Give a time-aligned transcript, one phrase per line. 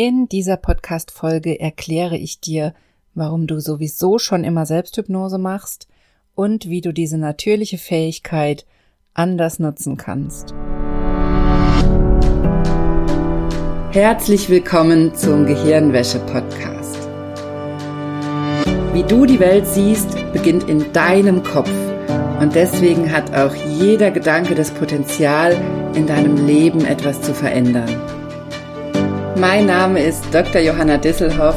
[0.00, 2.72] In dieser Podcast-Folge erkläre ich dir,
[3.14, 5.88] warum du sowieso schon immer Selbsthypnose machst
[6.36, 8.64] und wie du diese natürliche Fähigkeit
[9.12, 10.54] anders nutzen kannst.
[13.90, 17.08] Herzlich willkommen zum Gehirnwäsche-Podcast.
[18.92, 21.72] Wie du die Welt siehst, beginnt in deinem Kopf
[22.40, 25.56] und deswegen hat auch jeder Gedanke das Potenzial,
[25.96, 28.17] in deinem Leben etwas zu verändern.
[29.40, 30.60] Mein Name ist Dr.
[30.60, 31.54] Johanna Disselhoff.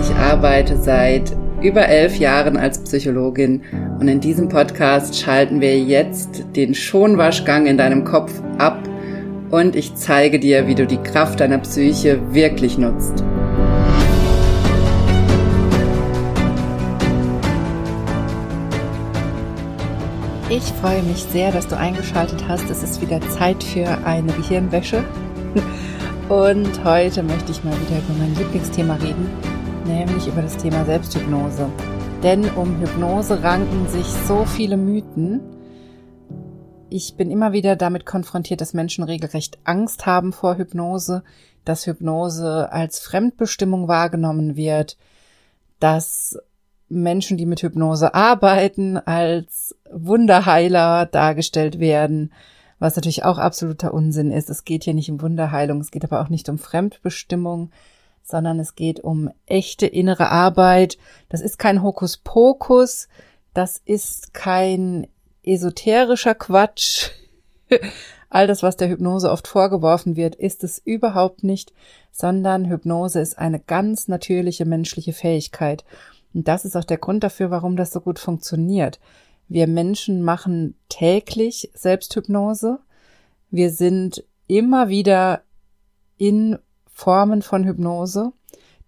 [0.00, 1.30] Ich arbeite seit
[1.62, 3.62] über elf Jahren als Psychologin
[4.00, 8.82] und in diesem Podcast schalten wir jetzt den Schonwaschgang in deinem Kopf ab
[9.52, 13.22] und ich zeige dir, wie du die Kraft deiner Psyche wirklich nutzt.
[20.48, 22.68] Ich freue mich sehr, dass du eingeschaltet hast.
[22.68, 25.04] Es ist wieder Zeit für eine Gehirnwäsche.
[26.30, 29.28] Und heute möchte ich mal wieder über mein Lieblingsthema reden,
[29.84, 31.68] nämlich über das Thema Selbsthypnose.
[32.22, 35.40] Denn um Hypnose ranken sich so viele Mythen.
[36.88, 41.24] Ich bin immer wieder damit konfrontiert, dass Menschen regelrecht Angst haben vor Hypnose,
[41.64, 44.98] dass Hypnose als Fremdbestimmung wahrgenommen wird,
[45.80, 46.38] dass
[46.88, 52.30] Menschen, die mit Hypnose arbeiten, als Wunderheiler dargestellt werden
[52.80, 54.50] was natürlich auch absoluter Unsinn ist.
[54.50, 57.70] Es geht hier nicht um Wunderheilung, es geht aber auch nicht um Fremdbestimmung,
[58.24, 60.98] sondern es geht um echte innere Arbeit.
[61.28, 63.08] Das ist kein Hokuspokus,
[63.54, 65.06] das ist kein
[65.44, 67.10] esoterischer Quatsch.
[68.30, 71.72] All das, was der Hypnose oft vorgeworfen wird, ist es überhaupt nicht,
[72.12, 75.84] sondern Hypnose ist eine ganz natürliche menschliche Fähigkeit.
[76.32, 79.00] Und das ist auch der Grund dafür, warum das so gut funktioniert.
[79.50, 82.78] Wir Menschen machen täglich Selbsthypnose.
[83.50, 85.42] Wir sind immer wieder
[86.18, 88.32] in Formen von Hypnose.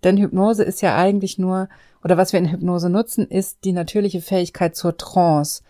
[0.05, 1.69] Denn Hypnose ist ja eigentlich nur,
[2.05, 5.65] oder was wir in Hypnose nutzen, ist die natürliche Fähigkeit zur Trance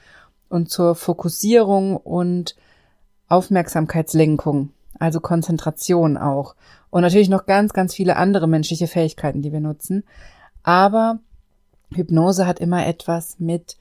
[0.51, 2.55] und zur Fokussierung und
[3.29, 6.55] Aufmerksamkeitslenkung, also Konzentration auch.
[6.91, 10.05] Und natürlich noch ganz, ganz viele andere menschliche Fähigkeiten, die wir nutzen.
[10.63, 11.19] Aber
[11.95, 13.79] Hypnose hat immer etwas mit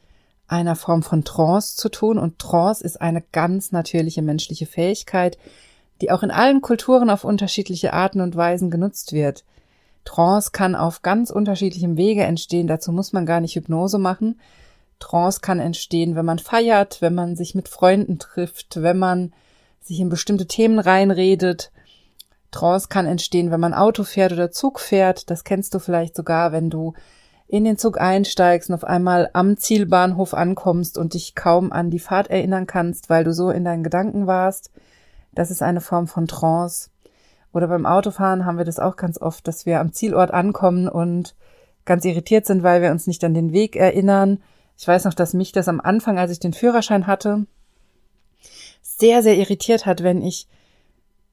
[0.52, 5.38] einer Form von Trance zu tun und Trance ist eine ganz natürliche menschliche Fähigkeit,
[6.02, 9.46] die auch in allen Kulturen auf unterschiedliche Arten und Weisen genutzt wird.
[10.04, 14.42] Trance kann auf ganz unterschiedlichem Wege entstehen, dazu muss man gar nicht Hypnose machen.
[15.00, 19.34] Trance kann entstehen, wenn man feiert, wenn man sich mit Freunden trifft, wenn man
[19.80, 21.72] sich in bestimmte Themen reinredet.
[22.52, 25.30] Trance kann entstehen, wenn man Auto fährt oder Zug fährt.
[25.30, 26.94] Das kennst du vielleicht sogar, wenn du
[27.52, 32.00] in den Zug einsteigst und auf einmal am Zielbahnhof ankommst und dich kaum an die
[32.00, 34.72] Fahrt erinnern kannst, weil du so in deinen Gedanken warst.
[35.34, 36.90] Das ist eine Form von Trance.
[37.52, 41.36] Oder beim Autofahren haben wir das auch ganz oft, dass wir am Zielort ankommen und
[41.84, 44.42] ganz irritiert sind, weil wir uns nicht an den Weg erinnern.
[44.78, 47.48] Ich weiß noch, dass mich das am Anfang, als ich den Führerschein hatte,
[48.82, 50.48] sehr, sehr irritiert hat, wenn ich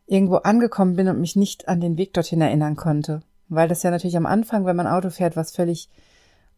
[0.08, 3.22] irgendwo angekommen bin und mich nicht an den Weg dorthin erinnern konnte.
[3.48, 5.88] Weil das ja natürlich am Anfang, wenn man Auto fährt, was völlig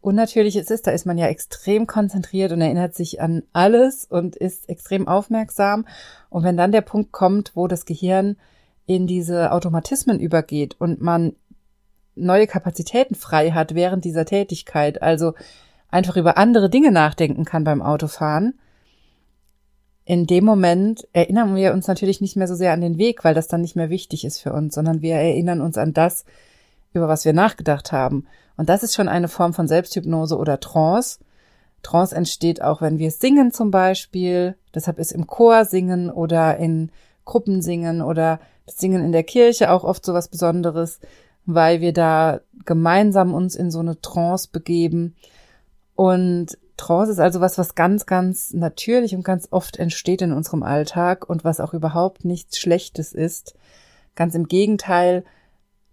[0.00, 4.68] Unnatürliches ist, da ist man ja extrem konzentriert und erinnert sich an alles und ist
[4.68, 5.86] extrem aufmerksam.
[6.30, 8.36] Und wenn dann der Punkt kommt, wo das Gehirn
[8.86, 11.34] in diese Automatismen übergeht und man
[12.14, 15.34] neue Kapazitäten frei hat während dieser Tätigkeit, also
[15.90, 18.58] einfach über andere Dinge nachdenken kann beim Autofahren,
[20.04, 23.34] in dem Moment erinnern wir uns natürlich nicht mehr so sehr an den Weg, weil
[23.34, 26.24] das dann nicht mehr wichtig ist für uns, sondern wir erinnern uns an das,
[26.92, 28.26] über was wir nachgedacht haben.
[28.56, 31.20] Und das ist schon eine Form von Selbsthypnose oder Trance.
[31.82, 34.56] Trance entsteht auch, wenn wir singen zum Beispiel.
[34.74, 36.90] Deshalb ist im Chor singen oder in
[37.24, 41.00] Gruppen singen oder das Singen in der Kirche auch oft so was Besonderes,
[41.46, 45.16] weil wir da gemeinsam uns in so eine Trance begeben.
[45.94, 50.62] Und Trance ist also was, was ganz, ganz natürlich und ganz oft entsteht in unserem
[50.62, 53.54] Alltag und was auch überhaupt nichts Schlechtes ist.
[54.14, 55.24] Ganz im Gegenteil,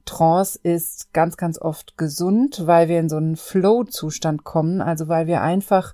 [0.08, 5.28] Trance ist ganz, ganz oft gesund, weil wir in so einen Flow-Zustand kommen, also weil
[5.28, 5.94] wir einfach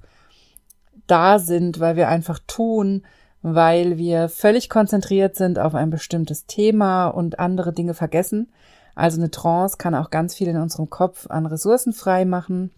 [1.07, 3.05] da sind, weil wir einfach tun,
[3.41, 8.51] weil wir völlig konzentriert sind auf ein bestimmtes Thema und andere Dinge vergessen.
[8.95, 12.71] Also eine Trance kann auch ganz viel in unserem Kopf an Ressourcen frei machen.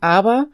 [0.00, 0.46] Aber,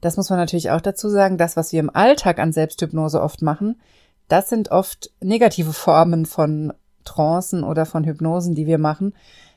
[0.00, 3.42] das muss man natürlich auch dazu sagen, das, was wir im Alltag an Selbsthypnose oft
[3.42, 3.80] machen,
[4.26, 6.72] das sind oft negative Formen von
[7.08, 9.14] Trancen oder von Hypnosen, die wir machen,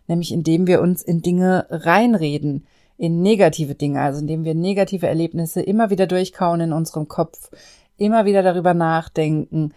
[0.07, 2.65] nämlich indem wir uns in Dinge reinreden,
[2.97, 7.49] in negative Dinge, also indem wir negative Erlebnisse immer wieder durchkauen in unserem Kopf,
[7.97, 9.73] immer wieder darüber nachdenken,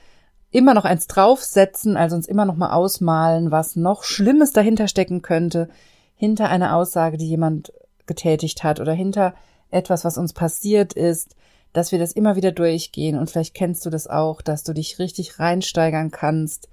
[0.51, 5.23] immer noch eins draufsetzen, also uns immer noch mal ausmalen, was noch Schlimmes dahinter stecken
[5.23, 5.69] könnte,
[6.15, 7.73] hinter einer Aussage, die jemand
[8.07, 9.35] getätigt hat oder hinter
[9.71, 11.35] etwas, was uns passiert ist,
[11.73, 13.19] dass wir das immer wieder durchgehen.
[13.19, 16.69] Und vielleicht kennst du das auch, dass du dich richtig reinsteigern kannst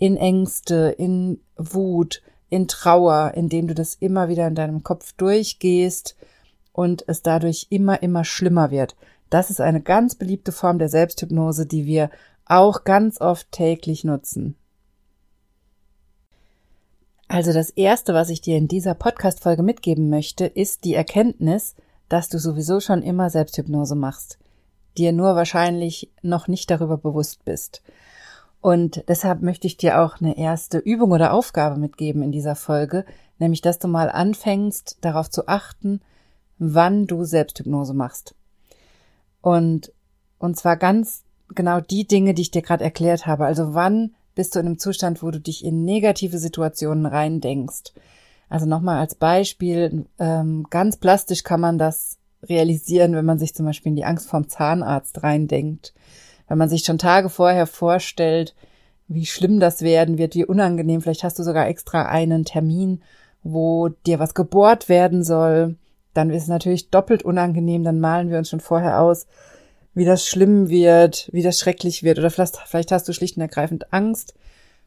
[0.00, 6.16] in Ängste, in Wut, in Trauer, indem du das immer wieder in deinem Kopf durchgehst
[6.72, 8.96] und es dadurch immer, immer schlimmer wird.
[9.28, 12.10] Das ist eine ganz beliebte Form der Selbsthypnose, die wir
[12.46, 14.56] auch ganz oft täglich nutzen.
[17.28, 21.76] Also das Erste, was ich dir in dieser Podcast-Folge mitgeben möchte, ist die Erkenntnis,
[22.08, 24.38] dass du sowieso schon immer Selbsthypnose machst,
[24.96, 27.82] dir nur wahrscheinlich noch nicht darüber bewusst bist.
[28.60, 33.04] Und deshalb möchte ich dir auch eine erste Übung oder Aufgabe mitgeben in dieser Folge,
[33.38, 36.00] nämlich dass du mal anfängst, darauf zu achten,
[36.58, 38.34] wann du Selbsthypnose machst.
[39.40, 39.92] Und,
[40.38, 41.24] und zwar ganz
[41.54, 43.46] genau die Dinge, die ich dir gerade erklärt habe.
[43.46, 47.92] Also wann bist du in einem Zustand, wo du dich in negative Situationen reindenkst.
[48.48, 53.66] Also nochmal als Beispiel, ähm, ganz plastisch kann man das realisieren, wenn man sich zum
[53.66, 55.94] Beispiel in die Angst vorm Zahnarzt reindenkt.
[56.50, 58.56] Wenn man sich schon Tage vorher vorstellt,
[59.06, 61.00] wie schlimm das werden wird, wie unangenehm.
[61.00, 63.02] Vielleicht hast du sogar extra einen Termin,
[63.44, 65.76] wo dir was gebohrt werden soll.
[66.12, 67.84] Dann ist es natürlich doppelt unangenehm.
[67.84, 69.28] Dann malen wir uns schon vorher aus,
[69.94, 72.18] wie das schlimm wird, wie das schrecklich wird.
[72.18, 74.34] Oder vielleicht, vielleicht hast du schlicht und ergreifend Angst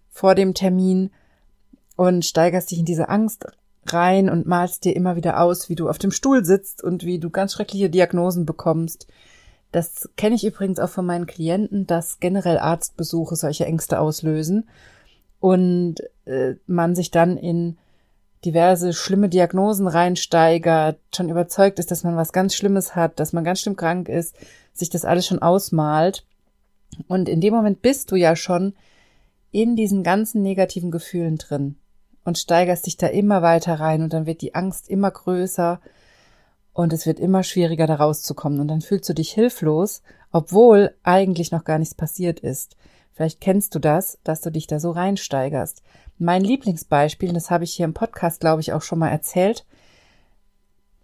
[0.10, 1.12] vor dem Termin
[1.96, 3.46] und steigerst dich in diese Angst
[3.86, 7.20] rein und malst dir immer wieder aus, wie du auf dem Stuhl sitzt und wie
[7.20, 9.08] du ganz schreckliche Diagnosen bekommst.
[9.74, 14.70] Das kenne ich übrigens auch von meinen Klienten, dass generell Arztbesuche solche Ängste auslösen
[15.40, 17.78] und äh, man sich dann in
[18.46, 23.44] diverse schlimme Diagnosen reinsteigert, schon überzeugt ist, dass man was ganz Schlimmes hat, dass man
[23.44, 24.36] ganz schlimm krank ist,
[24.74, 26.24] sich das alles schon ausmalt.
[27.08, 28.76] Und in dem Moment bist du ja schon
[29.50, 31.78] in diesen ganzen negativen Gefühlen drin
[32.26, 35.82] und steigerst dich da immer weiter rein und dann wird die Angst immer größer
[36.74, 41.52] und es wird immer schwieriger da rauszukommen und dann fühlst du dich hilflos, obwohl eigentlich
[41.52, 42.76] noch gar nichts passiert ist.
[43.14, 45.84] Vielleicht kennst du das, dass du dich da so reinsteigerst.
[46.18, 49.66] Mein Lieblingsbeispiel, das habe ich hier im Podcast, glaube ich, auch schon mal erzählt,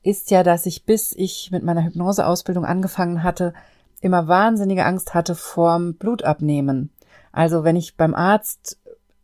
[0.02, 3.54] ist ja, dass ich bis ich mit meiner Hypnoseausbildung angefangen hatte,
[4.02, 6.92] immer wahnsinnige Angst hatte vorm Blutabnehmen.
[7.32, 8.80] Also wenn ich beim Arzt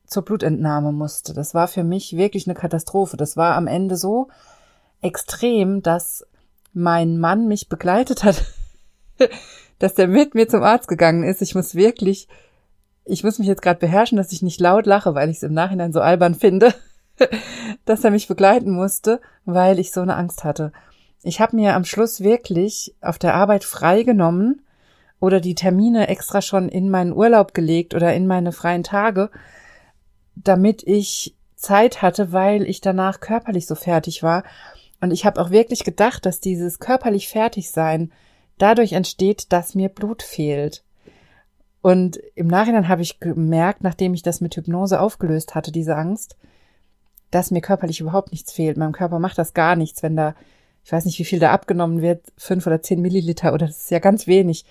[0.06, 3.18] zur Blutentnahme musste, das war für mich wirklich eine Katastrophe.
[3.18, 4.27] Das war am Ende so
[5.01, 6.25] extrem, dass
[6.75, 8.44] mein Mann mich begleitet hat,
[9.80, 11.42] dass der mit mir zum Arzt gegangen ist.
[11.42, 12.27] Ich muss wirklich,
[13.06, 15.54] ich muss mich jetzt gerade beherrschen, dass ich nicht laut lache, weil ich es im
[15.54, 16.74] Nachhinein so albern finde,
[17.86, 20.72] dass er mich begleiten musste, weil ich so eine Angst hatte.
[21.24, 24.62] Ich habe mir am Schluss wirklich auf der Arbeit freigenommen
[25.19, 29.31] oder die Termine extra schon in meinen Urlaub gelegt oder in meine freien Tage,
[30.36, 34.44] damit ich Zeit hatte, weil ich danach körperlich so fertig war.
[35.01, 38.12] Und ich habe auch wirklich gedacht, dass dieses körperlich fertig sein
[38.57, 40.83] dadurch entsteht, dass mir Blut fehlt.
[41.81, 46.36] Und im Nachhinein habe ich gemerkt, nachdem ich das mit Hypnose aufgelöst hatte, diese Angst,
[47.30, 48.77] dass mir körperlich überhaupt nichts fehlt.
[48.77, 50.36] Meinem Körper macht das gar nichts, wenn da,
[50.83, 53.91] ich weiß nicht, wie viel da abgenommen wird, fünf oder zehn Milliliter oder das ist
[53.91, 54.65] ja ganz wenig.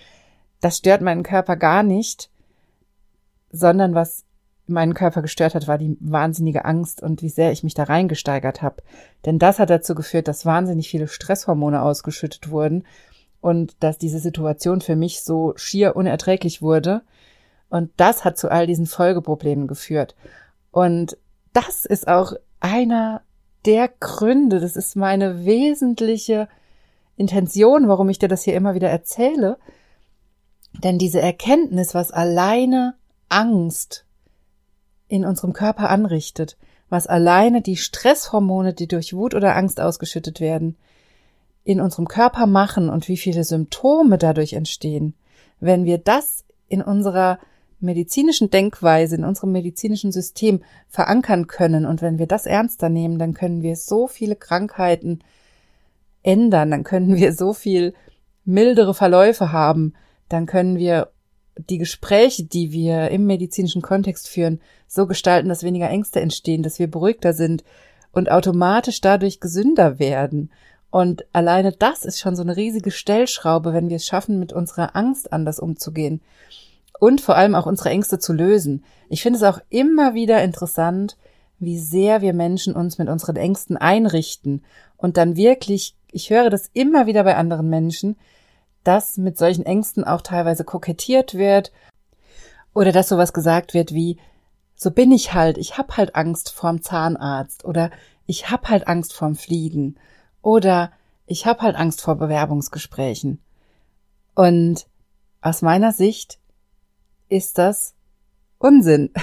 [0.60, 2.30] Das stört meinen Körper gar nicht,
[3.52, 4.24] sondern was
[4.66, 8.62] meinen Körper gestört hat, war die wahnsinnige Angst und wie sehr ich mich da reingesteigert
[8.62, 8.82] habe.
[9.26, 12.84] Denn das hat dazu geführt, dass wahnsinnig viele Stresshormone ausgeschüttet wurden
[13.40, 17.02] und dass diese Situation für mich so schier unerträglich wurde.
[17.68, 20.14] Und das hat zu all diesen Folgeproblemen geführt.
[20.70, 21.18] Und
[21.52, 23.22] das ist auch einer
[23.66, 26.48] der Gründe, das ist meine wesentliche
[27.16, 29.58] Intention, warum ich dir das hier immer wieder erzähle.
[30.82, 32.94] Denn diese Erkenntnis, was alleine
[33.28, 34.03] Angst
[35.14, 36.56] in unserem Körper anrichtet,
[36.88, 40.76] was alleine die Stresshormone, die durch Wut oder Angst ausgeschüttet werden,
[41.62, 45.14] in unserem Körper machen und wie viele Symptome dadurch entstehen,
[45.60, 47.38] wenn wir das in unserer
[47.78, 53.34] medizinischen Denkweise, in unserem medizinischen System verankern können und wenn wir das ernster nehmen, dann
[53.34, 55.20] können wir so viele Krankheiten
[56.24, 57.94] ändern, dann können wir so viel
[58.44, 59.94] mildere Verläufe haben,
[60.28, 61.13] dann können wir
[61.56, 66.78] die Gespräche, die wir im medizinischen Kontext führen, so gestalten, dass weniger Ängste entstehen, dass
[66.78, 67.64] wir beruhigter sind
[68.12, 70.50] und automatisch dadurch gesünder werden.
[70.90, 74.94] Und alleine das ist schon so eine riesige Stellschraube, wenn wir es schaffen, mit unserer
[74.94, 76.20] Angst anders umzugehen
[77.00, 78.84] und vor allem auch unsere Ängste zu lösen.
[79.08, 81.16] Ich finde es auch immer wieder interessant,
[81.58, 84.62] wie sehr wir Menschen uns mit unseren Ängsten einrichten
[84.96, 88.16] und dann wirklich, ich höre das immer wieder bei anderen Menschen,
[88.84, 91.72] dass mit solchen Ängsten auch teilweise kokettiert wird
[92.74, 94.18] Oder dass sowas gesagt wird wie,
[94.74, 97.90] so bin ich halt, ich hab halt Angst vorm Zahnarzt oder
[98.26, 99.96] ich hab halt Angst vorm Fliegen
[100.42, 100.92] oder
[101.26, 103.40] ich hab halt Angst vor Bewerbungsgesprächen.
[104.34, 104.86] Und
[105.40, 106.38] aus meiner Sicht
[107.28, 107.94] ist das
[108.58, 109.10] Unsinn.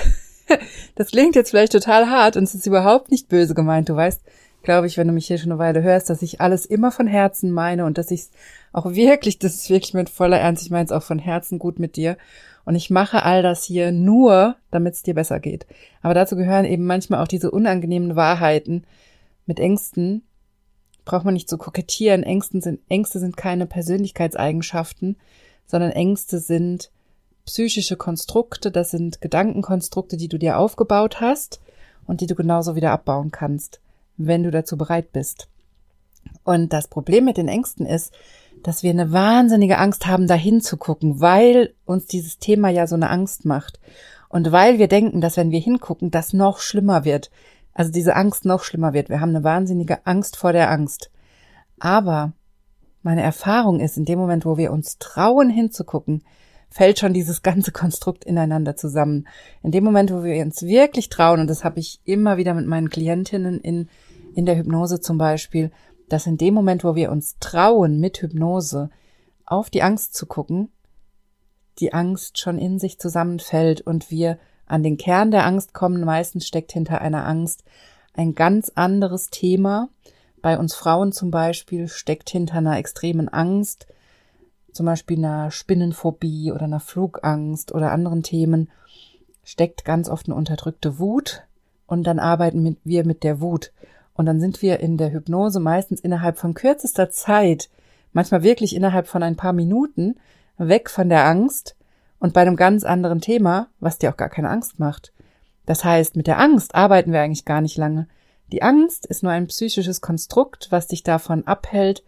[0.96, 3.88] Das klingt jetzt vielleicht total hart und es ist überhaupt nicht böse gemeint.
[3.88, 4.22] Du weißt,
[4.64, 7.08] glaube ich, wenn du mich hier schon eine Weile hörst, dass ich alles immer von
[7.08, 8.28] Herzen meine und dass ich
[8.74, 11.80] auch wirklich, das ist wirklich mit voller Ernst, ich meine es auch von Herzen gut
[11.80, 12.18] mit dir.
[12.64, 15.66] Und ich mache all das hier nur, damit es dir besser geht.
[16.02, 18.86] Aber dazu gehören eben manchmal auch diese unangenehmen Wahrheiten.
[19.48, 20.24] Mit Ängsten
[21.04, 22.22] braucht man nicht zu kokettieren.
[22.22, 25.18] Ängsten sind, Ängste sind keine Persönlichkeitseigenschaften,
[25.66, 26.92] sondern Ängste sind
[27.46, 31.60] psychische Konstrukte, das sind Gedankenkonstrukte, die du dir aufgebaut hast
[32.06, 33.82] und die du genauso wieder abbauen kannst,
[34.18, 35.48] wenn du dazu bereit bist.
[36.44, 38.14] Und das Problem mit den Ängsten ist,
[38.64, 42.96] dass wir eine wahnsinnige Angst haben, dahin zu gucken, weil uns dieses Thema ja so
[42.96, 43.80] eine Angst macht.
[44.30, 47.32] Und weil wir denken, dass wenn wir hingucken, das noch schlimmer wird.
[47.74, 49.10] Also diese Angst noch schlimmer wird.
[49.10, 51.12] Wir haben eine wahnsinnige Angst vor der Angst.
[51.80, 52.34] Aber
[53.02, 56.24] meine Erfahrung ist, in dem Moment, wo wir uns trauen hinzugucken,
[56.72, 59.28] fällt schon dieses ganze Konstrukt ineinander zusammen.
[59.62, 62.66] In dem Moment, wo wir uns wirklich trauen, und das habe ich immer wieder mit
[62.66, 63.90] meinen Klientinnen in,
[64.34, 65.72] in der Hypnose zum Beispiel,
[66.08, 68.90] dass in dem Moment, wo wir uns trauen, mit Hypnose
[69.46, 70.70] auf die Angst zu gucken,
[71.80, 76.04] die Angst schon in sich zusammenfällt und wir an den Kern der Angst kommen.
[76.04, 77.64] Meistens steckt hinter einer Angst
[78.14, 79.90] ein ganz anderes Thema.
[80.42, 83.88] Bei uns Frauen zum Beispiel steckt hinter einer extremen Angst,
[84.74, 88.70] zum Beispiel einer Spinnenphobie oder einer Flugangst oder anderen Themen,
[89.44, 91.44] steckt ganz oft eine unterdrückte Wut
[91.88, 93.72] und dann arbeiten wir mit der Wut.
[94.14, 97.70] Und dann sind wir in der Hypnose meistens innerhalb von kürzester Zeit,
[98.14, 100.16] manchmal wirklich innerhalb von ein paar Minuten,
[100.58, 101.76] weg von der Angst
[102.20, 105.12] und bei einem ganz anderen Thema, was dir auch gar keine Angst macht.
[105.66, 108.08] Das heißt, mit der Angst arbeiten wir eigentlich gar nicht lange.
[108.52, 112.04] Die Angst ist nur ein psychisches Konstrukt, was dich davon abhält,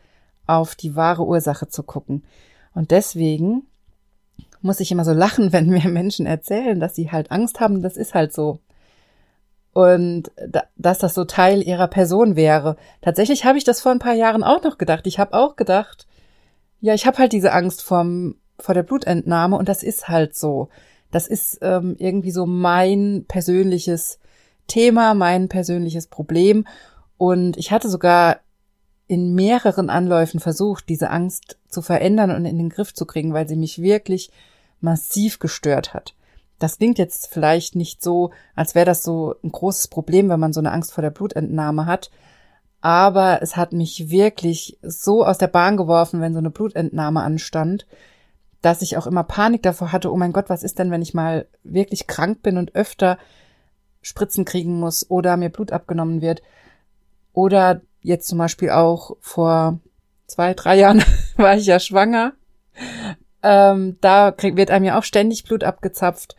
[0.46, 2.24] auf die wahre Ursache zu gucken.
[2.74, 3.68] Und deswegen
[4.62, 7.82] muss ich immer so lachen, wenn mir Menschen erzählen, dass sie halt Angst haben.
[7.82, 8.60] Das ist halt so
[9.74, 12.78] und da, dass das so Teil ihrer Person wäre.
[13.02, 15.08] Tatsächlich habe ich das vor ein paar Jahren auch noch gedacht.
[15.08, 16.08] Ich habe auch gedacht,
[16.80, 20.70] ja, ich habe halt diese Angst vom, vor der Blutentnahme und das ist halt so.
[21.12, 24.20] Das ist ähm, irgendwie so mein persönliches
[24.68, 26.68] Thema, mein persönliches Problem.
[27.18, 28.38] Und ich hatte sogar
[29.14, 33.48] in mehreren Anläufen versucht, diese Angst zu verändern und in den Griff zu kriegen, weil
[33.48, 34.32] sie mich wirklich
[34.82, 36.16] massiv gestört hat.
[36.58, 40.52] Das klingt jetzt vielleicht nicht so, als wäre das so ein großes Problem, wenn man
[40.52, 42.10] so eine Angst vor der Blutentnahme hat.
[42.82, 47.86] Aber es hat mich wirklich so aus der Bahn geworfen, wenn so eine Blutentnahme anstand,
[48.64, 51.14] dass ich auch immer Panik davor hatte, oh mein Gott, was ist denn, wenn ich
[51.14, 53.20] mal wirklich krank bin und öfter
[54.02, 56.42] Spritzen kriegen muss oder mir Blut abgenommen wird.
[57.32, 59.80] Oder jetzt zum Beispiel auch vor
[60.28, 61.04] zwei, drei Jahren
[61.38, 62.34] war ich ja schwanger.
[63.42, 66.36] Ähm, da krieg, wird einem ja auch ständig Blut abgezapft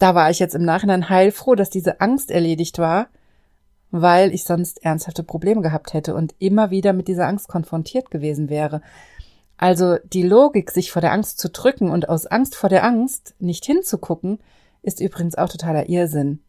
[0.00, 3.08] da war ich jetzt im Nachhinein heilfroh, dass diese Angst erledigt war,
[3.90, 8.48] weil ich sonst ernsthafte Probleme gehabt hätte und immer wieder mit dieser Angst konfrontiert gewesen
[8.48, 8.80] wäre.
[9.58, 13.34] Also die Logik, sich vor der Angst zu drücken und aus Angst vor der Angst
[13.38, 14.38] nicht hinzugucken,
[14.82, 16.40] ist übrigens auch totaler Irrsinn.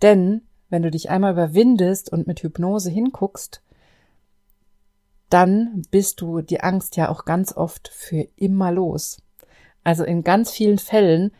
[0.00, 3.62] Denn wenn du dich einmal überwindest und mit Hypnose hinguckst,
[5.32, 9.22] dann bist du die Angst ja auch ganz oft für immer los.
[9.84, 11.32] Also in ganz vielen Fällen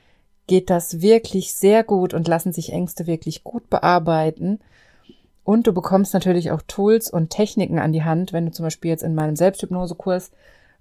[0.46, 4.60] geht das wirklich sehr gut und lassen sich Ängste wirklich gut bearbeiten.
[5.44, 8.90] Und du bekommst natürlich auch Tools und Techniken an die Hand, wenn du zum Beispiel
[8.90, 10.30] jetzt in meinem Selbsthypnosekurs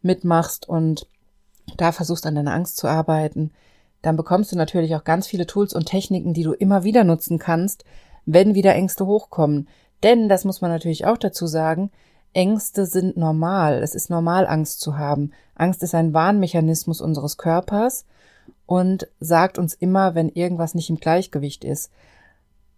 [0.02, 1.08] mitmachst und
[1.78, 3.52] da versuchst an deiner Angst zu arbeiten,
[4.02, 7.40] dann bekommst du natürlich auch ganz viele Tools und Techniken, die du immer wieder nutzen
[7.40, 7.86] kannst,
[8.26, 9.68] wenn wieder Ängste hochkommen.
[10.04, 11.92] Denn, das muss man natürlich auch dazu sagen,
[12.34, 13.82] Ängste sind normal.
[13.84, 15.32] Es ist normal, Angst zu haben.
[15.56, 18.06] Angst ist ein Warnmechanismus unseres Körpers
[18.66, 21.92] und sagt uns immer, wenn irgendwas nicht im Gleichgewicht ist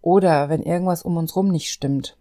[0.02, 2.16] oder wenn irgendwas um uns rum nicht stimmt.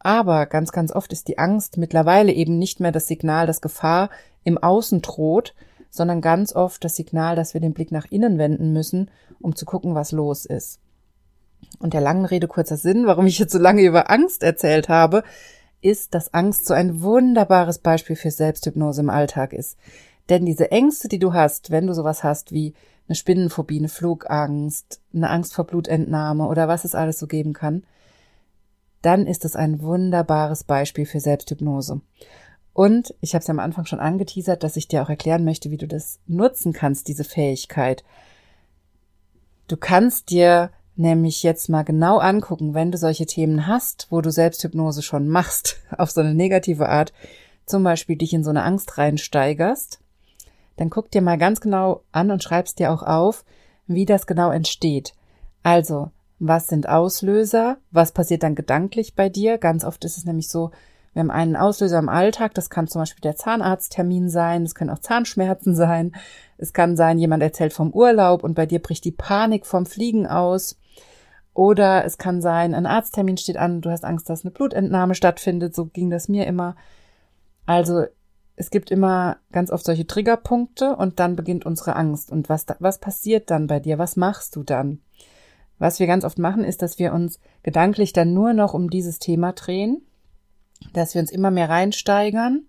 [0.00, 4.10] Aber ganz, ganz oft ist die Angst mittlerweile eben nicht mehr das Signal, dass Gefahr
[4.42, 5.54] im Außen droht,
[5.88, 9.10] sondern ganz oft das Signal, dass wir den Blick nach innen wenden müssen,
[9.40, 10.80] um zu gucken, was los ist.
[11.78, 15.22] Und der langen Rede kurzer Sinn, warum ich jetzt so lange über Angst erzählt habe,
[15.82, 19.78] ist, dass Angst so ein wunderbares Beispiel für Selbsthypnose im Alltag ist.
[20.28, 22.74] Denn diese Ängste, die du hast, wenn du sowas hast wie
[23.08, 27.84] eine Spinnenphobie, eine Flugangst, eine Angst vor Blutentnahme oder was es alles so geben kann,
[29.02, 32.00] dann ist es ein wunderbares Beispiel für Selbsthypnose.
[32.72, 35.76] Und ich habe es am Anfang schon angeteasert, dass ich dir auch erklären möchte, wie
[35.76, 38.04] du das nutzen kannst, diese Fähigkeit.
[39.68, 44.30] Du kannst dir nämlich jetzt mal genau angucken, wenn du solche Themen hast, wo du
[44.30, 47.12] Selbsthypnose schon machst, auf so eine negative Art,
[47.66, 50.00] zum Beispiel dich in so eine Angst reinsteigerst,
[50.76, 53.44] dann guck dir mal ganz genau an und schreibst dir auch auf,
[53.86, 55.14] wie das genau entsteht.
[55.62, 57.78] Also, was sind Auslöser?
[57.92, 59.58] Was passiert dann gedanklich bei dir?
[59.58, 60.72] Ganz oft ist es nämlich so,
[61.14, 64.90] wir haben einen Auslöser im Alltag, das kann zum Beispiel der Zahnarzttermin sein, es können
[64.90, 66.12] auch Zahnschmerzen sein,
[66.56, 70.26] es kann sein, jemand erzählt vom Urlaub und bei dir bricht die Panik vom Fliegen
[70.26, 70.78] aus.
[71.54, 75.74] Oder es kann sein, ein Arzttermin steht an, du hast Angst, dass eine Blutentnahme stattfindet,
[75.74, 76.76] so ging das mir immer.
[77.66, 78.04] Also
[78.56, 82.30] es gibt immer ganz oft solche Triggerpunkte und dann beginnt unsere Angst.
[82.30, 83.98] Und was, was passiert dann bei dir?
[83.98, 85.00] Was machst du dann?
[85.78, 89.18] Was wir ganz oft machen, ist, dass wir uns gedanklich dann nur noch um dieses
[89.18, 90.02] Thema drehen,
[90.92, 92.66] dass wir uns immer mehr reinsteigern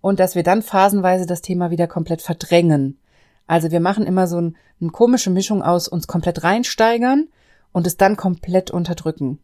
[0.00, 2.98] und dass wir dann phasenweise das Thema wieder komplett verdrängen.
[3.46, 7.28] Also wir machen immer so ein, eine komische Mischung aus uns komplett reinsteigern
[7.76, 9.38] und es dann komplett unterdrücken.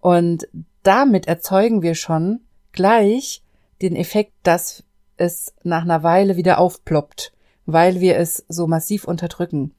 [0.00, 0.48] Und
[0.82, 2.40] damit erzeugen wir schon
[2.72, 3.44] gleich
[3.80, 4.82] den Effekt, dass
[5.16, 7.32] es nach einer Weile wieder aufploppt,
[7.64, 9.72] weil wir es so massiv unterdrücken.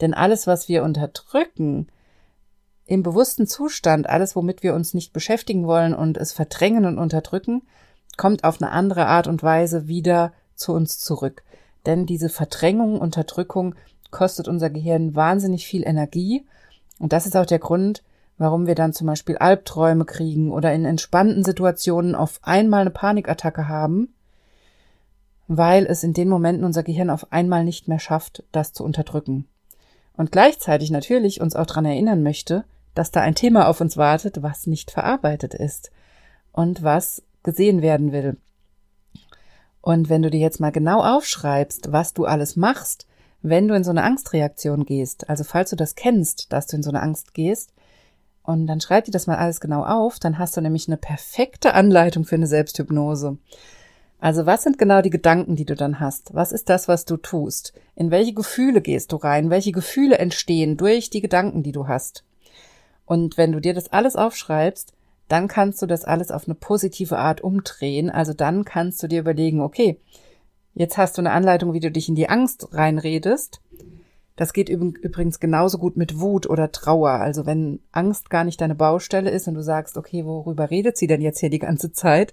[0.00, 1.88] Denn alles, was wir unterdrücken,
[2.86, 7.60] im bewussten Zustand, alles, womit wir uns nicht beschäftigen wollen und es verdrängen und unterdrücken,
[8.16, 11.42] kommt auf eine andere Art und Weise wieder zu uns zurück.
[11.84, 13.74] Denn diese Verdrängung, Unterdrückung
[14.10, 16.46] kostet unser Gehirn wahnsinnig viel Energie.
[17.02, 18.04] Und das ist auch der Grund,
[18.38, 23.66] warum wir dann zum Beispiel Albträume kriegen oder in entspannten Situationen auf einmal eine Panikattacke
[23.66, 24.14] haben,
[25.48, 29.48] weil es in den Momenten unser Gehirn auf einmal nicht mehr schafft, das zu unterdrücken.
[30.16, 32.62] Und gleichzeitig natürlich uns auch daran erinnern möchte,
[32.94, 35.90] dass da ein Thema auf uns wartet, was nicht verarbeitet ist
[36.52, 38.36] und was gesehen werden will.
[39.80, 43.08] Und wenn du dir jetzt mal genau aufschreibst, was du alles machst,
[43.42, 46.82] wenn du in so eine Angstreaktion gehst, also falls du das kennst, dass du in
[46.82, 47.72] so eine Angst gehst,
[48.44, 51.74] und dann schreib dir das mal alles genau auf, dann hast du nämlich eine perfekte
[51.74, 53.38] Anleitung für eine Selbsthypnose.
[54.18, 56.34] Also was sind genau die Gedanken, die du dann hast?
[56.34, 57.72] Was ist das, was du tust?
[57.94, 59.50] In welche Gefühle gehst du rein?
[59.50, 62.24] Welche Gefühle entstehen durch die Gedanken, die du hast?
[63.04, 64.92] Und wenn du dir das alles aufschreibst,
[65.28, 68.10] dann kannst du das alles auf eine positive Art umdrehen.
[68.10, 69.98] Also dann kannst du dir überlegen, okay,
[70.74, 73.60] jetzt hast du eine Anleitung, wie du dich in die Angst reinredest.
[74.36, 77.10] Das geht übrigens genauso gut mit Wut oder Trauer.
[77.10, 81.06] Also wenn Angst gar nicht deine Baustelle ist und du sagst, okay, worüber redet sie
[81.06, 82.32] denn jetzt hier die ganze Zeit?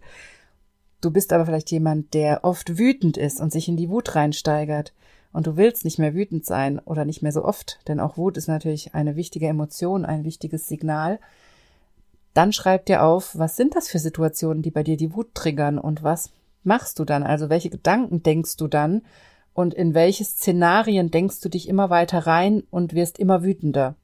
[1.02, 4.94] Du bist aber vielleicht jemand, der oft wütend ist und sich in die Wut reinsteigert.
[5.32, 8.36] Und du willst nicht mehr wütend sein oder nicht mehr so oft, denn auch Wut
[8.36, 11.20] ist natürlich eine wichtige Emotion, ein wichtiges Signal.
[12.34, 15.78] Dann schreib dir auf, was sind das für Situationen, die bei dir die Wut triggern
[15.78, 16.32] und was
[16.64, 17.24] machst du dann?
[17.24, 19.02] Also welche Gedanken denkst du dann
[19.54, 23.96] und in welche Szenarien denkst du dich immer weiter rein und wirst immer wütender.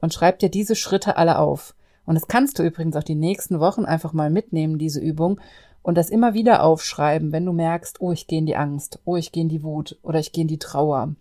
[0.00, 1.74] Und schreib dir diese Schritte alle auf.
[2.06, 5.40] Und das kannst du übrigens auch die nächsten Wochen einfach mal mitnehmen, diese Übung,
[5.82, 9.16] und das immer wieder aufschreiben, wenn du merkst, oh, ich gehe in die Angst, oh,
[9.16, 11.14] ich gehe in die Wut oder ich gehe in die Trauer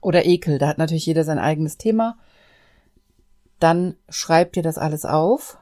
[0.00, 0.58] oder Ekel.
[0.58, 2.16] Da hat natürlich jeder sein eigenes Thema.
[3.58, 5.58] Dann schreib dir das alles auf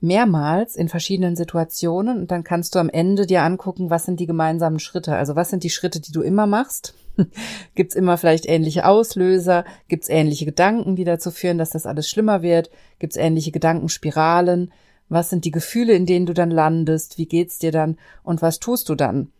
[0.00, 4.26] mehrmals in verschiedenen Situationen und dann kannst du am Ende dir angucken, was sind die
[4.26, 5.14] gemeinsamen Schritte.
[5.14, 6.94] Also was sind die Schritte, die du immer machst?
[7.74, 9.64] Gibt's immer vielleicht ähnliche Auslöser?
[9.88, 12.70] Gibt's ähnliche Gedanken, die dazu führen, dass das alles schlimmer wird?
[12.98, 14.72] Gibt's ähnliche Gedankenspiralen?
[15.10, 17.18] Was sind die Gefühle, in denen du dann landest?
[17.18, 17.98] Wie geht's dir dann?
[18.22, 19.32] Und was tust du dann?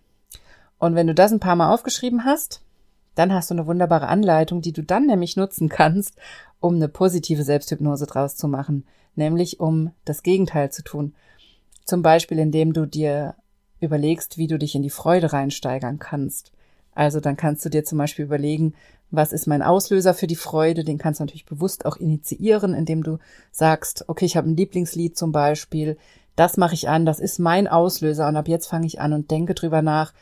[0.79, 2.63] Und wenn du das ein paar Mal aufgeschrieben hast,
[3.15, 6.17] dann hast du eine wunderbare Anleitung, die du dann nämlich nutzen kannst,
[6.61, 11.15] um eine positive Selbsthypnose draus zu machen nämlich um das Gegenteil zu tun.
[11.85, 13.35] Zum Beispiel, indem du dir
[13.81, 16.53] überlegst, wie du dich in die Freude reinsteigern kannst.
[16.95, 18.75] Also dann kannst du dir zum Beispiel überlegen,
[19.11, 20.85] was ist mein Auslöser für die Freude?
[20.85, 23.19] Den kannst du natürlich bewusst auch initiieren, indem du
[23.51, 25.97] sagst, okay, ich habe ein Lieblingslied zum Beispiel,
[26.37, 29.31] das mache ich an, das ist mein Auslöser und ab jetzt fange ich an und
[29.31, 30.13] denke drüber nach,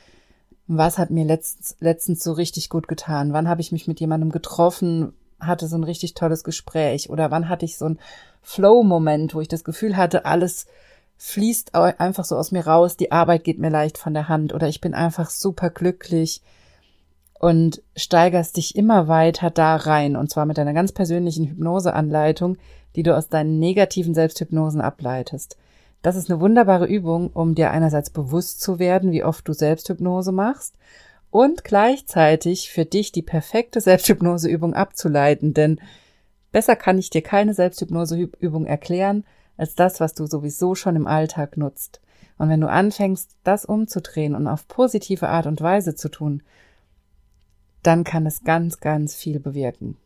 [0.66, 3.33] was hat mir letztens, letztens so richtig gut getan?
[3.33, 5.12] Wann habe ich mich mit jemandem getroffen?
[5.40, 7.98] Hatte so ein richtig tolles Gespräch oder wann hatte ich so ein
[8.42, 10.66] Flow-Moment, wo ich das Gefühl hatte, alles
[11.18, 14.68] fließt einfach so aus mir raus, die Arbeit geht mir leicht von der Hand oder
[14.68, 16.42] ich bin einfach super glücklich
[17.38, 22.57] und steigerst dich immer weiter da rein und zwar mit einer ganz persönlichen Hypnoseanleitung,
[22.96, 25.57] die du aus deinen negativen Selbsthypnosen ableitest.
[26.03, 30.33] Das ist eine wunderbare Übung, um dir einerseits bewusst zu werden, wie oft du Selbsthypnose
[30.33, 30.77] machst
[31.38, 35.81] und gleichzeitig für dich die perfekte Selbsthypnoseübung abzuleiten, denn
[36.51, 39.22] besser kann ich dir keine Selbsthypnoseübung erklären
[39.57, 42.01] als das, was du sowieso schon im Alltag nutzt.
[42.38, 46.42] Und wenn du anfängst, das umzudrehen und auf positive Art und Weise zu tun,
[47.85, 49.96] dann kann es ganz, ganz viel bewirken.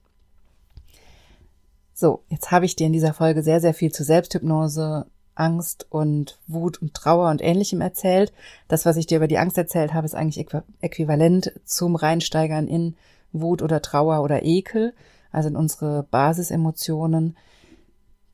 [1.94, 6.38] So, jetzt habe ich dir in dieser Folge sehr, sehr viel zu Selbsthypnose, Angst und
[6.46, 8.32] Wut und Trauer und ähnlichem erzählt.
[8.68, 10.46] Das, was ich dir über die Angst erzählt habe, ist eigentlich
[10.80, 12.96] äquivalent zum Reinsteigern in
[13.32, 14.94] Wut oder Trauer oder Ekel,
[15.30, 17.36] also in unsere Basisemotionen.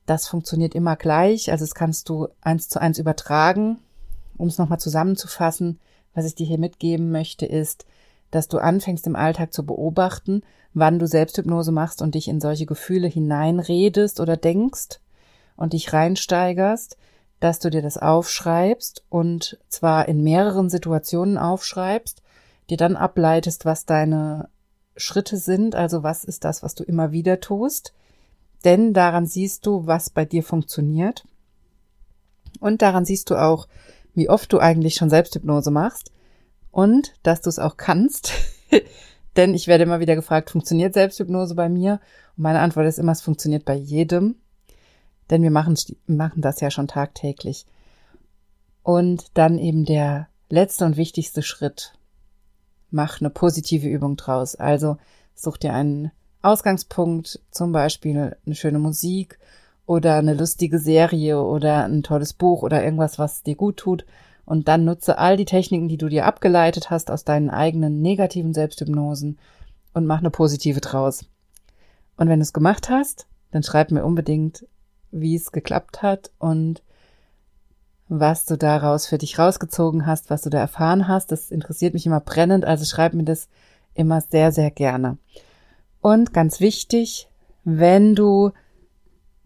[0.05, 3.79] Das funktioniert immer gleich, also das kannst du eins zu eins übertragen.
[4.37, 5.79] Um es nochmal zusammenzufassen,
[6.13, 7.85] was ich dir hier mitgeben möchte, ist,
[8.31, 12.65] dass du anfängst im Alltag zu beobachten, wann du Selbsthypnose machst und dich in solche
[12.65, 14.99] Gefühle hineinredest oder denkst
[15.59, 16.97] und dich reinsteigerst,
[17.39, 22.21] dass du dir das aufschreibst und zwar in mehreren Situationen aufschreibst,
[22.69, 24.49] dir dann ableitest, was deine
[24.95, 27.93] Schritte sind, also was ist das, was du immer wieder tust,
[28.63, 31.25] denn daran siehst du, was bei dir funktioniert
[32.59, 33.67] und daran siehst du auch,
[34.13, 36.11] wie oft du eigentlich schon Selbsthypnose machst
[36.71, 38.31] und dass du es auch kannst.
[39.35, 41.99] Denn ich werde immer wieder gefragt, funktioniert Selbsthypnose bei mir?
[42.35, 44.35] Und meine Antwort ist immer, es funktioniert bei jedem.
[45.29, 45.75] Denn wir machen,
[46.07, 47.65] machen das ja schon tagtäglich.
[48.83, 51.93] Und dann eben der letzte und wichtigste Schritt.
[52.91, 54.55] Mach eine positive Übung draus.
[54.55, 54.97] Also
[55.35, 56.11] such dir einen
[56.41, 59.39] Ausgangspunkt, zum Beispiel eine schöne Musik
[59.85, 64.05] oder eine lustige Serie oder ein tolles Buch oder irgendwas, was dir gut tut
[64.49, 68.55] und dann nutze all die Techniken, die du dir abgeleitet hast aus deinen eigenen negativen
[68.55, 69.37] Selbsthypnosen
[69.93, 71.23] und mach eine positive draus.
[72.17, 74.65] Und wenn du es gemacht hast, dann schreib mir unbedingt,
[75.11, 76.81] wie es geklappt hat und
[78.07, 81.31] was du daraus für dich rausgezogen hast, was du da erfahren hast.
[81.31, 83.47] Das interessiert mich immer brennend, also schreib mir das
[83.93, 85.17] immer sehr, sehr gerne.
[86.01, 87.29] Und ganz wichtig,
[87.63, 88.51] wenn du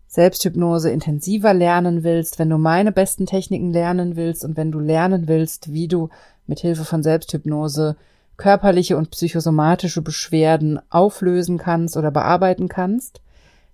[0.07, 5.27] Selbsthypnose intensiver lernen willst, wenn du meine besten Techniken lernen willst und wenn du lernen
[5.27, 6.09] willst, wie du
[6.45, 7.97] mit Hilfe von Selbsthypnose
[8.37, 13.21] körperliche und psychosomatische Beschwerden auflösen kannst oder bearbeiten kannst,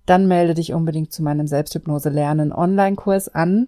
[0.10, 3.68] dann melde dich unbedingt zu meinem Selbsthypnose lernen Online-Kurs an.